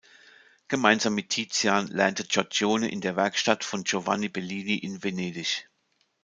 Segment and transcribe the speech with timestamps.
[0.67, 5.67] Gemeinsam mit Tizian lernte Giorgione in der Werkstatt von Giovanni Bellini in Venedig.